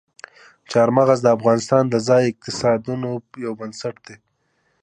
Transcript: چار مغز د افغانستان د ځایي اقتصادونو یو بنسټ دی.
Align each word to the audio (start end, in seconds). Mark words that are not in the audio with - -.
چار 0.71 0.89
مغز 0.95 1.19
د 1.23 1.27
افغانستان 1.37 1.83
د 1.89 1.95
ځایي 2.07 2.27
اقتصادونو 2.31 3.09
یو 3.45 3.51
بنسټ 3.59 3.95
دی. 4.07 4.17